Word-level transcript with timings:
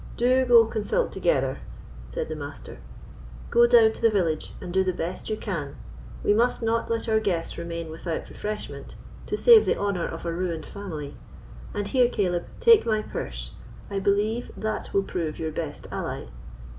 "Do 0.17 0.45
go 0.47 0.65
consult 0.65 1.11
together," 1.11 1.59
said 2.07 2.27
the 2.27 2.35
Master; 2.35 2.79
"go 3.51 3.67
down 3.67 3.93
to 3.93 4.01
the 4.01 4.09
village, 4.09 4.55
and 4.59 4.73
do 4.73 4.83
the 4.83 4.91
best 4.93 5.29
you 5.29 5.37
can. 5.37 5.75
We 6.23 6.33
must 6.33 6.63
not 6.63 6.89
let 6.89 7.07
our 7.07 7.19
guests 7.19 7.55
remain 7.55 7.91
without 7.91 8.27
refreshment, 8.27 8.95
to 9.27 9.37
save 9.37 9.67
the 9.67 9.77
honour 9.77 10.07
of 10.07 10.25
a 10.25 10.33
ruined 10.33 10.65
family. 10.65 11.17
And 11.75 11.87
here, 11.87 12.09
Caleb, 12.09 12.47
take 12.59 12.83
my 12.83 13.03
purse; 13.03 13.51
I 13.91 13.99
believe 13.99 14.51
that 14.57 14.91
will 14.91 15.03
prove 15.03 15.37
your 15.37 15.51
best 15.51 15.85
ally." 15.91 16.29